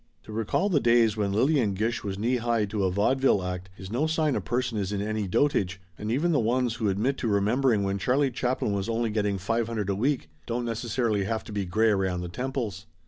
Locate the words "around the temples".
11.91-12.87